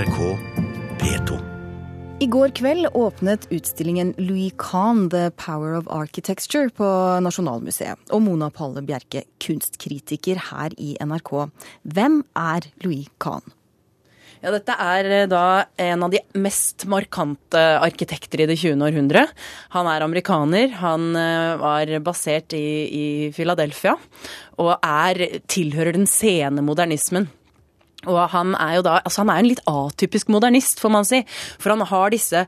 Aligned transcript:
NRK 0.00 0.38
P2. 1.00 1.38
I 2.24 2.26
går 2.32 2.52
kveld 2.56 2.86
åpnet 2.96 3.42
utstillingen 3.52 4.14
Louis 4.16 4.52
Kahn, 4.56 5.10
The 5.12 5.28
Power 5.36 5.74
of 5.76 5.88
Architecture 5.92 6.70
på 6.72 6.86
Nasjonalmuseet. 7.20 8.06
Og 8.08 8.22
Mona 8.24 8.48
Palle 8.54 8.80
Bjerke, 8.86 9.26
kunstkritiker 9.44 10.40
her 10.46 10.72
i 10.80 10.94
NRK. 11.04 11.32
Hvem 11.84 12.22
er 12.32 12.68
Louis 12.84 13.10
Kahn? 13.20 13.44
Ja, 14.40 14.54
dette 14.54 14.72
er 14.72 15.08
eh, 15.18 15.26
da 15.28 15.66
en 15.76 16.06
av 16.06 16.14
de 16.14 16.22
mest 16.40 16.86
markante 16.88 17.60
arkitekter 17.82 18.40
i 18.40 18.46
det 18.48 18.56
20. 18.56 18.80
århundre. 18.86 19.26
Han 19.76 19.90
er 19.90 20.06
amerikaner. 20.06 20.78
Han 20.80 21.10
eh, 21.12 21.58
var 21.60 21.92
basert 22.06 22.56
i, 22.56 22.64
i 22.88 23.04
Philadelphia 23.36 23.98
og 24.60 24.72
er, 24.80 25.42
tilhører 25.44 25.98
den 25.98 26.08
sene 26.08 26.64
modernismen. 26.64 27.28
Og 28.08 28.20
han 28.32 28.54
er 28.56 28.78
jo 28.78 28.84
da 28.86 28.98
Altså, 29.00 29.22
han 29.22 29.32
er 29.32 29.42
en 29.42 29.48
litt 29.50 29.62
atypisk 29.68 30.30
modernist, 30.32 30.80
får 30.80 30.92
man 30.92 31.06
si. 31.08 31.20
For 31.60 31.72
han 31.72 31.84
har 31.88 32.12
disse 32.12 32.44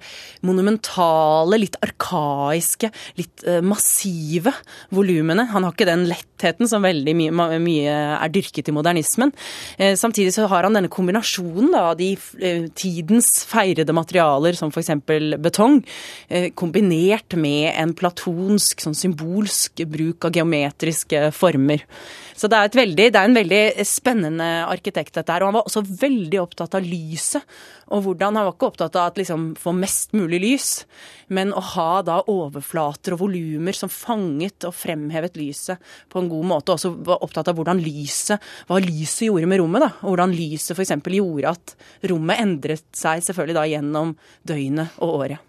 monumentale, 0.46 1.58
litt 1.60 1.76
arkaiske, 1.84 2.90
litt 3.18 3.44
uh, 3.48 3.60
massive 3.64 4.52
volumene. 4.94 5.46
Han 5.52 5.66
har 5.66 5.74
ikke 5.74 5.88
den 5.88 6.06
lettheten 6.10 6.68
som 6.70 6.84
veldig 6.84 7.14
mye, 7.18 7.48
mye 7.62 7.96
er 8.16 8.32
dyrket 8.32 8.70
i 8.70 8.76
modernismen. 8.76 9.34
Uh, 9.80 9.92
samtidig 9.98 10.34
så 10.36 10.48
har 10.52 10.68
han 10.68 10.76
denne 10.78 10.92
kombinasjonen 10.92 11.76
av 11.78 11.94
de 12.00 12.12
uh, 12.16 12.68
tidens 12.78 13.32
feirede 13.48 13.96
materialer, 13.96 14.56
som 14.58 14.72
f.eks. 14.72 14.92
betong, 15.42 15.80
kombinert 16.58 17.36
med 17.38 17.72
en 17.72 17.92
platonsk, 17.96 18.82
sånn 18.84 18.96
symbolsk 18.96 19.82
bruk 19.88 20.28
av 20.28 20.36
geometriske 20.36 21.30
former. 21.36 21.84
Så 22.38 22.48
det 22.50 22.58
er, 22.58 22.70
veldig, 22.74 23.06
det 23.12 23.18
er, 23.18 23.28
en 23.28 23.36
veldig 23.36 23.86
spennende 23.86 24.46
arkitekt, 24.66 25.14
dette 25.18 25.34
her. 25.34 25.41
Og 25.42 25.50
han 25.50 25.56
var 25.58 25.68
også 25.68 25.82
veldig 25.84 26.40
opptatt 26.42 26.76
av 26.78 26.86
lyset. 26.86 27.44
Og 27.92 28.06
hvordan 28.06 28.38
Han 28.38 28.46
var 28.46 28.54
ikke 28.54 28.70
opptatt 28.70 28.96
av 28.96 29.10
å 29.10 29.20
liksom, 29.20 29.50
få 29.60 29.74
mest 29.76 30.14
mulig 30.16 30.40
lys, 30.40 30.68
men 31.28 31.52
å 31.52 31.60
ha 31.74 32.02
da 32.06 32.20
overflater 32.30 33.16
og 33.16 33.24
volumer 33.26 33.76
som 33.76 33.92
fanget 33.92 34.64
og 34.68 34.74
fremhevet 34.76 35.36
lyset 35.36 35.92
på 36.08 36.22
en 36.22 36.30
god 36.32 36.48
måte. 36.54 36.72
Og 36.72 36.80
også 36.80 36.94
var 37.04 37.24
opptatt 37.26 37.52
av 37.52 37.58
hvordan 37.58 37.82
lyset, 37.84 38.42
hva 38.68 38.80
lyset 38.82 39.28
gjorde 39.28 39.50
med 39.50 39.60
rommet. 39.60 39.84
da, 39.84 39.92
og 40.02 40.14
Hvordan 40.14 40.36
lyset 40.36 40.76
f.eks. 40.76 40.96
gjorde 41.12 41.54
at 41.56 41.76
rommet 42.10 42.42
endret 42.42 42.86
seg 42.96 43.24
selvfølgelig 43.26 43.58
da 43.58 43.68
gjennom 43.68 44.16
døgnet 44.48 45.02
og 45.02 45.18
året. 45.22 45.48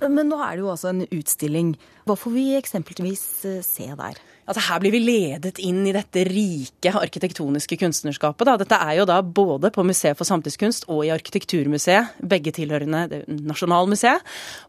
Men, 0.00 0.14
men 0.14 0.30
nå 0.30 0.38
er 0.42 0.56
det 0.56 0.64
jo 0.64 0.72
altså 0.72 0.92
en 0.92 1.06
utstilling. 1.08 1.74
Hva 2.06 2.16
får 2.18 2.34
vi 2.36 2.46
eksempelvis 2.58 3.24
eh, 3.50 3.62
se 3.66 3.88
der? 3.98 4.20
Altså 4.52 4.66
Her 4.68 4.80
blir 4.82 4.92
vi 4.92 4.98
ledet 5.00 5.56
inn 5.64 5.78
i 5.88 5.94
dette 5.96 6.26
rike 6.28 6.90
arkitektoniske 6.92 7.78
kunstnerskapet. 7.80 8.44
Da. 8.44 8.58
Dette 8.60 8.76
er 8.84 8.98
jo 8.98 9.06
da 9.08 9.14
både 9.24 9.70
på 9.72 9.80
Museet 9.88 10.18
for 10.18 10.28
samtidskunst 10.28 10.84
og 10.92 11.06
i 11.06 11.12
Arkitekturmuseet, 11.14 12.18
begge 12.20 12.52
tilhørende 12.52 13.22
Nasjonalmuseet. 13.32 14.20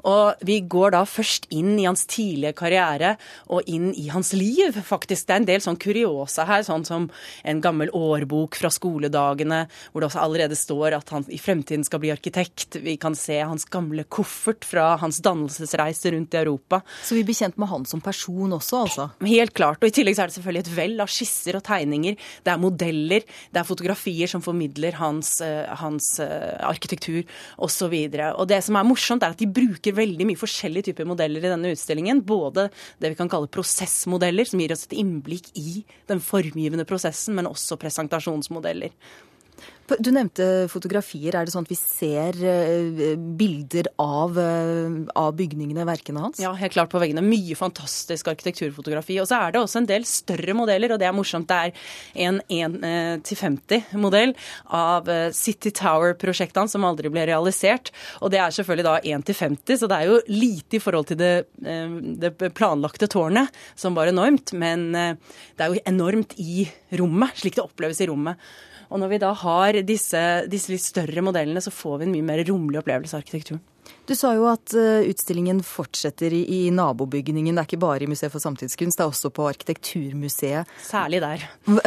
Og 0.08 0.46
vi 0.48 0.62
går 0.72 0.94
da 0.96 1.02
først 1.04 1.50
inn 1.52 1.74
i 1.82 1.88
hans 1.90 2.06
tidlige 2.08 2.54
karriere 2.56 3.18
og 3.52 3.68
inn 3.68 3.90
i 4.00 4.06
hans 4.14 4.32
liv, 4.40 4.80
faktisk. 4.88 5.28
Det 5.28 5.36
er 5.36 5.42
en 5.42 5.50
del 5.50 5.66
sånn 5.66 5.82
kuriosa 5.84 6.48
her, 6.48 6.64
sånn 6.64 6.88
som 6.88 7.10
en 7.44 7.60
gammel 7.66 7.92
årbok 7.92 8.56
fra 8.62 8.72
skoledagene, 8.72 9.66
hvor 9.92 10.00
det 10.00 10.14
også 10.14 10.24
allerede 10.24 10.56
står 10.56 10.96
at 11.02 11.12
han 11.12 11.28
i 11.28 11.42
fremtiden 11.44 11.84
skal 11.84 12.00
bli 12.06 12.14
arkitekt. 12.16 12.80
Vi 12.88 12.96
kan 12.96 13.20
se 13.20 13.42
hans 13.44 13.68
gamle 13.68 14.08
koffert 14.08 14.64
fra 14.64 14.94
hans 15.04 15.20
dannelsesreise 15.28 16.16
rundt 16.16 16.40
i 16.40 16.42
Europa. 16.46 16.80
Så 17.04 17.20
vi 17.20 17.28
blir 17.28 17.42
kjent 17.42 17.60
med 17.60 17.74
han 17.76 17.84
som 17.90 18.00
person 18.00 18.56
også, 18.62 18.86
altså? 18.88 19.12
Helt 19.28 19.52
klart 19.60 19.73
klart. 19.74 19.84
Og 19.84 19.92
I 19.92 19.96
tillegg 19.98 20.18
så 20.18 20.24
er 20.24 20.32
det 20.32 20.38
selvfølgelig 20.38 20.64
et 20.64 20.76
vell 20.78 21.04
av 21.04 21.12
skisser 21.12 21.58
og 21.58 21.64
tegninger. 21.66 22.18
Det 22.46 22.54
er 22.54 22.62
modeller, 22.62 23.26
det 23.52 23.62
er 23.62 23.68
fotografier 23.68 24.32
som 24.32 24.44
formidler 24.46 24.98
hans, 25.00 25.36
eh, 25.42 25.74
hans 25.80 26.20
uh, 26.24 26.56
arkitektur 26.70 27.24
osv. 27.58 27.94
Og, 27.94 28.22
og 28.40 28.48
det 28.50 28.62
som 28.66 28.78
er 28.80 28.88
morsomt, 28.88 29.24
er 29.24 29.36
at 29.36 29.42
de 29.42 29.50
bruker 29.50 29.98
veldig 29.98 30.30
mye 30.30 30.40
forskjellige 30.40 30.92
typer 30.92 31.10
modeller 31.10 31.44
i 31.44 31.52
denne 31.54 31.74
utstillingen. 31.74 32.24
Både 32.26 32.70
det 33.02 33.14
vi 33.14 33.20
kan 33.20 33.32
kalle 33.32 33.52
prosessmodeller, 33.52 34.48
som 34.48 34.62
gir 34.62 34.74
oss 34.76 34.88
et 34.88 34.98
innblikk 35.02 35.52
i 35.60 35.84
den 36.12 36.24
formgivende 36.24 36.88
prosessen, 36.88 37.38
men 37.38 37.50
også 37.50 37.80
presentasjonsmodeller. 37.82 38.94
Du 40.00 40.10
nevnte 40.14 40.46
fotografier. 40.72 41.36
Er 41.36 41.46
det 41.46 41.52
sånn 41.54 41.66
at 41.68 41.72
vi 41.72 41.78
ser 41.78 42.38
eh, 42.40 43.18
bilder 43.38 43.90
av, 44.00 44.38
eh, 44.40 44.96
av 45.20 45.34
bygningene, 45.38 45.84
verkene 45.88 46.24
hans? 46.24 46.40
Ja, 46.42 46.54
helt 46.58 46.74
klart 46.76 46.92
på 46.94 47.02
veggene. 47.04 47.24
Mye 47.26 47.58
fantastisk 47.60 48.30
arkitekturfotografi. 48.32 49.20
Og 49.22 49.28
så 49.30 49.42
er 49.42 49.54
det 49.54 49.62
også 49.62 49.82
en 49.82 49.90
del 49.90 50.08
større 50.08 50.56
modeller, 50.58 50.96
og 50.96 51.02
det 51.02 51.10
er 51.10 51.16
morsomt. 51.16 51.52
Det 51.52 51.60
er 51.60 51.72
en 52.30 52.40
1-50-modell 52.48 54.36
av 54.72 55.12
eh, 55.12 55.30
City 55.36 55.74
Tower-prosjektene 55.76 56.72
som 56.72 56.88
aldri 56.88 57.12
ble 57.14 57.28
realisert. 57.30 57.92
Og 58.24 58.32
det 58.34 58.40
er 58.42 58.56
selvfølgelig 58.56 58.88
da 58.88 58.98
1-50, 59.20 59.84
så 59.84 59.92
det 59.92 60.00
er 60.00 60.12
jo 60.14 60.22
lite 60.32 60.80
i 60.80 60.84
forhold 60.84 61.12
til 61.12 61.20
det, 61.20 61.34
det 61.60 62.32
planlagte 62.56 63.10
tårnet, 63.12 63.52
som 63.76 63.98
var 63.98 64.10
enormt. 64.10 64.56
Men 64.56 64.92
det 64.94 65.60
er 65.60 65.74
jo 65.74 65.84
enormt 65.90 66.38
i 66.42 66.70
rommet, 66.98 67.36
slik 67.42 67.60
det 67.60 67.66
oppleves 67.68 68.00
i 68.02 68.08
rommet. 68.10 68.40
Og 68.94 69.02
når 69.02 69.10
vi 69.10 69.22
da 69.24 69.32
har 69.34 69.80
disse, 69.82 70.20
disse 70.46 70.70
litt 70.70 70.86
større 70.86 71.24
modellene, 71.26 71.62
så 71.66 71.74
får 71.74 72.00
vi 72.00 72.08
en 72.08 72.14
mye 72.14 72.28
mer 72.28 72.44
romlig 72.46 72.84
opplevelse 72.84 73.18
av 73.18 73.24
arkitekturen. 73.24 73.64
Du 74.04 74.12
sa 74.20 74.34
jo 74.36 74.44
at 74.52 74.74
eh, 74.76 75.06
utstillingen 75.08 75.62
fortsetter 75.64 76.34
i, 76.36 76.68
nabobygningen. 76.76 77.56
Det 77.56 77.62
er 77.62 77.68
ikke 77.70 77.80
bare 77.80 78.04
i 78.04 78.10
Museet 78.12 78.34
for 78.34 78.44
samtidskunst, 78.44 78.98
det 79.00 79.06
er 79.06 79.12
også 79.14 79.30
på 79.32 79.46
Arkitekturmuseet. 79.48 80.68
Særlig 80.84 81.22
der. 81.24 81.46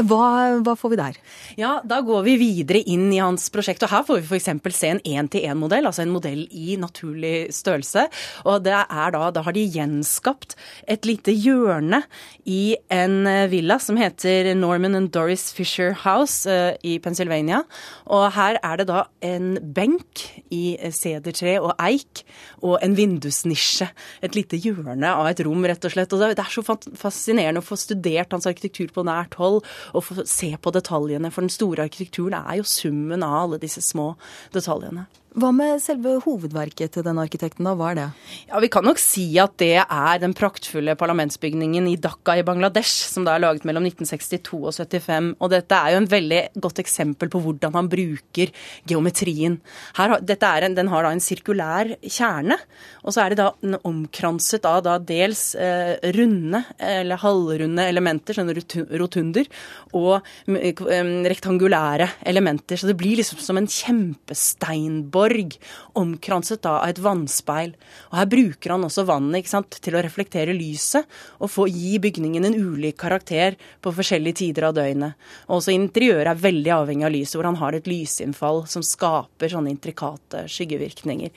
Hva, 0.08 0.28
hva 0.64 0.74
får 0.80 0.94
vi 0.94 0.98
der? 1.00 1.18
Ja, 1.60 1.74
Da 1.84 2.00
går 2.06 2.24
vi 2.24 2.38
videre 2.40 2.80
inn 2.88 3.10
i 3.12 3.20
hans 3.20 3.50
prosjekt. 3.52 3.84
og 3.84 3.92
Her 3.92 4.06
får 4.08 4.22
vi 4.22 4.38
f.eks. 4.38 4.78
se 4.78 4.92
en 4.94 5.02
én-til-én-modell, 5.04 5.84
altså 5.90 6.06
en 6.06 6.14
modell 6.14 6.46
i 6.48 6.78
naturlig 6.80 7.52
størrelse. 7.52 8.06
Og 8.48 8.64
det 8.64 8.78
er 8.80 9.12
da, 9.12 9.28
da 9.36 9.44
har 9.44 9.56
de 9.56 9.66
gjenskapt 9.76 10.56
et 10.88 11.04
lite 11.04 11.36
hjørne 11.36 12.00
i 12.48 12.78
en 12.96 13.26
eh, 13.28 13.44
villa 13.52 13.76
som 13.82 14.00
heter 14.00 14.54
Norman 14.56 14.96
and 14.96 15.12
Doris 15.12 15.50
Fisher 15.52 15.92
House 16.06 16.48
uh, 16.48 16.72
i 16.80 16.96
Pennsylvania. 17.02 17.60
Og 18.08 18.30
her 18.38 18.56
er 18.64 18.80
det 18.80 18.88
da 18.88 19.04
en 19.20 19.56
benk 19.76 20.24
i 20.54 20.78
sedertre 20.96 21.58
og 21.60 21.74
eik 21.76 22.05
musikk 22.06 22.24
og 22.62 22.78
en 22.82 22.94
vindusnisje. 22.96 23.88
Et 24.22 24.34
lite 24.34 24.56
hjørne 24.56 25.06
av 25.06 25.26
et 25.28 25.40
rom, 25.44 25.64
rett 25.64 25.84
og 25.84 25.92
slett. 25.92 26.12
Og 26.12 26.20
det 26.20 26.38
er 26.38 26.50
så 26.50 26.62
fascinerende 26.96 27.60
å 27.60 27.64
få 27.64 27.76
studert 27.76 28.32
hans 28.32 28.46
arkitektur 28.46 28.92
på 28.92 29.04
nært 29.04 29.34
hold 29.34 29.62
og 29.92 30.04
få 30.04 30.24
se 30.26 30.56
på 30.56 30.72
detaljene. 30.72 31.30
For 31.30 31.42
den 31.42 31.50
store 31.50 31.86
arkitekturen 31.86 32.34
er 32.38 32.60
jo 32.60 32.64
summen 32.64 33.22
av 33.22 33.42
alle 33.42 33.58
disse 33.58 33.82
små 33.82 34.16
detaljene. 34.52 35.06
Hva 35.36 35.50
med 35.52 35.82
selve 35.84 36.14
hovedverket 36.24 36.94
til 36.94 37.04
den 37.04 37.18
arkitekten, 37.20 37.66
da? 37.68 37.74
Hva 37.76 37.90
er 37.90 37.96
det? 37.98 38.04
Ja, 38.48 38.60
Vi 38.62 38.70
kan 38.72 38.86
nok 38.88 38.96
si 38.96 39.26
at 39.36 39.52
det 39.60 39.82
er 39.84 40.20
den 40.22 40.32
praktfulle 40.32 40.94
parlamentsbygningen 40.96 41.84
i 41.90 41.98
Dhaka 42.00 42.38
i 42.40 42.44
Bangladesh, 42.46 43.10
som 43.12 43.26
da 43.26 43.34
er 43.36 43.42
laget 43.44 43.66
mellom 43.68 43.84
1962 43.84 44.56
og 44.56 44.72
75. 44.72 45.34
Og 45.36 45.50
dette 45.52 45.76
er 45.76 45.92
jo 45.92 45.98
en 46.00 46.08
veldig 46.08 46.38
godt 46.56 46.80
eksempel 46.80 47.28
på 47.28 47.42
hvordan 47.44 47.74
man 47.74 47.90
bruker 47.92 48.54
geometrien. 48.88 49.58
Her, 49.98 50.16
en, 50.16 50.78
den 50.78 50.88
har 50.88 51.04
da 51.04 51.12
en 51.12 51.20
sirkulær 51.20 51.92
kjerne, 52.00 52.56
og 53.04 53.12
så 53.12 53.26
er 53.26 53.36
det 53.36 53.42
da 53.42 53.82
omkranset 53.84 54.64
av 54.64 54.80
da 54.88 54.96
dels 54.96 55.50
eh, 55.52 56.00
runde 56.16 56.62
eller 56.80 57.20
halvrunde 57.20 57.84
elementer, 57.84 58.40
sånne 58.40 58.56
rotunder, 58.96 59.52
og 59.92 60.16
eh, 60.48 60.80
rektangulære 61.28 62.08
elementer. 62.24 62.80
Så 62.80 62.88
det 62.88 62.96
blir 62.96 63.20
liksom 63.20 63.44
som 63.44 63.60
en 63.60 63.68
kjempesteinborg 63.68 65.25
torg, 65.26 65.56
omkranset 65.94 66.66
av 66.66 66.84
et 66.88 66.98
vannspeil. 67.02 67.74
Og 68.10 68.18
Her 68.20 68.28
bruker 68.30 68.74
han 68.74 68.86
også 68.86 69.06
vannet 69.08 69.48
sant, 69.50 69.78
til 69.82 69.96
å 69.96 70.02
reflektere 70.04 70.54
lyset 70.56 71.06
og 71.40 71.50
få, 71.50 71.66
gi 71.66 71.98
bygningen 72.02 72.46
en 72.46 72.56
ulik 72.56 72.96
karakter 73.00 73.56
på 73.82 73.92
forskjellige 73.94 74.40
tider 74.42 74.68
av 74.68 74.76
døgnet. 74.76 75.16
Og 75.48 75.58
også 75.58 75.74
interiøret 75.74 76.30
er 76.30 76.42
veldig 76.42 76.72
avhengig 76.76 77.06
av 77.08 77.14
lyset, 77.14 77.36
hvor 77.36 77.48
han 77.48 77.58
har 77.60 77.76
et 77.76 77.88
lysinnfall 77.90 78.64
som 78.70 78.84
skaper 78.86 79.52
sånne 79.52 79.72
intrikate 79.72 80.44
skyggevirkninger. 80.52 81.32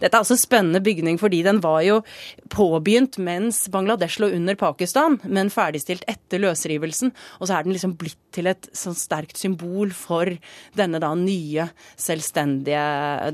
Dette 0.00 0.12
er 0.12 0.20
også 0.20 0.36
en 0.36 0.42
spennende 0.42 0.82
bygning 0.84 1.18
fordi 1.20 1.42
den 1.46 1.62
var 1.64 1.80
jo 1.86 2.00
påbegynt 2.52 3.18
mens 3.22 3.64
Bangladesh 3.72 4.20
lå 4.20 4.30
under 4.36 4.58
Pakistan, 4.58 5.18
men 5.24 5.52
ferdigstilt 5.52 6.04
etter 6.10 6.42
løsrivelsen. 6.42 7.14
Og 7.40 7.48
så 7.48 7.56
er 7.56 7.66
den 7.66 7.76
liksom 7.76 7.96
blitt 8.00 8.18
til 8.34 8.50
et 8.50 8.68
sånn 8.76 8.96
sterkt 8.98 9.40
symbol 9.40 9.90
for 9.96 10.28
denne 10.78 11.00
da 11.02 11.10
nye, 11.18 11.66
selvstendige 11.98 12.84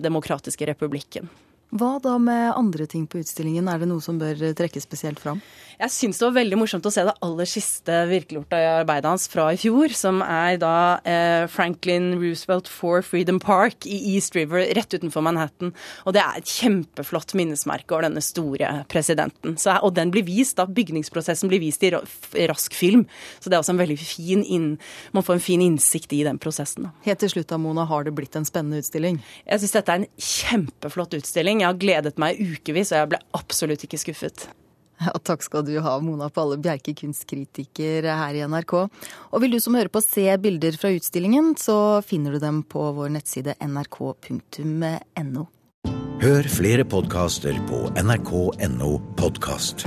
demokratiske 0.02 0.66
republikken. 0.66 1.28
Hva 1.74 1.96
da 1.98 2.14
med 2.22 2.52
andre 2.54 2.86
ting 2.86 3.08
på 3.10 3.18
utstillingen, 3.18 3.66
er 3.66 3.80
det 3.82 3.88
noe 3.90 4.02
som 4.04 4.20
bør 4.20 4.38
trekkes 4.54 4.86
spesielt 4.86 5.18
fram? 5.18 5.40
Jeg 5.76 5.92
syns 5.92 6.16
det 6.16 6.24
var 6.24 6.36
veldig 6.38 6.56
morsomt 6.56 6.86
å 6.88 6.90
se 6.94 7.02
det 7.04 7.12
aller 7.26 7.48
siste 7.50 7.96
virkeliggjorte 8.08 8.56
arbeidet 8.78 9.10
hans 9.10 9.26
fra 9.28 9.50
i 9.52 9.58
fjor, 9.60 9.92
som 9.92 10.22
er 10.24 10.56
da 10.62 10.76
eh, 11.04 11.44
Franklin 11.52 12.14
Roosevelt 12.16 12.70
for 12.72 13.04
Freedom 13.04 13.36
Park 13.42 13.84
i 13.84 13.98
East 14.14 14.38
River 14.38 14.64
rett 14.78 14.96
utenfor 14.96 15.26
Manhattan. 15.26 15.74
Og 16.08 16.16
det 16.16 16.22
er 16.22 16.38
et 16.38 16.48
kjempeflott 16.48 17.34
minnesmerke 17.36 17.92
over 17.92 18.06
denne 18.06 18.22
store 18.24 18.70
presidenten. 18.88 19.58
Så, 19.60 19.74
og 19.84 19.92
den 19.98 20.14
blir 20.14 20.24
vist, 20.24 20.56
da 20.56 20.64
bygningsprosessen 20.64 21.52
blir 21.52 21.60
vist 21.60 21.84
i 21.84 21.92
rask 21.92 22.78
film. 22.78 23.04
Så 23.42 23.52
det 23.52 23.58
er 23.58 23.64
også 23.64 23.74
en 23.76 23.82
veldig 23.82 23.98
fin 24.00 24.46
inn, 24.46 24.70
man 25.12 25.26
får 25.26 25.36
en 25.36 25.44
fin 25.44 25.66
innsikt 25.66 26.16
i 26.16 26.22
den 26.24 26.40
prosessen. 26.40 26.88
Da. 26.88 26.94
Helt 27.10 27.20
til 27.20 27.34
slutt, 27.34 27.52
Mona, 27.60 27.84
har 27.90 28.08
det 28.08 28.16
blitt 28.16 28.38
en 28.38 28.48
spennende 28.48 28.80
utstilling? 28.80 29.20
Jeg 29.44 29.60
syns 29.60 29.76
dette 29.76 29.92
er 29.92 30.02
en 30.06 30.08
kjempeflott 30.16 31.20
utstilling. 31.20 31.55
Jeg 31.62 31.70
har 31.70 31.80
gledet 31.80 32.16
meg 32.20 32.38
ukevis, 32.40 32.92
og 32.92 33.02
jeg 33.02 33.12
ble 33.14 33.20
absolutt 33.36 33.84
ikke 33.86 34.00
skuffet. 34.00 34.48
Ja, 34.96 35.12
takk 35.20 35.44
skal 35.44 35.64
du 35.66 35.74
ha, 35.84 35.98
Mona 36.00 36.30
Palle 36.32 36.56
Bjerke, 36.60 36.94
kunstkritiker 36.96 38.06
her 38.08 38.38
i 38.38 38.44
NRK. 38.48 38.74
Og 38.86 39.42
vil 39.44 39.56
du 39.56 39.60
som 39.60 39.76
hører 39.76 39.92
på 39.92 40.00
se 40.04 40.24
bilder 40.40 40.78
fra 40.80 40.92
utstillingen, 40.96 41.52
så 41.60 42.00
finner 42.06 42.36
du 42.36 42.40
dem 42.42 42.62
på 42.64 42.88
vår 42.96 43.12
nettside 43.18 43.58
nrk.no. 43.60 45.46
Hør 46.16 46.48
flere 46.48 46.86
podkaster 46.88 47.60
på 47.68 47.84
nrk.no 48.00 48.92
podkast. 49.20 49.84